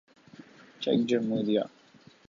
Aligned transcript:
check 0.81 0.99
جمہوریہ 1.09 1.63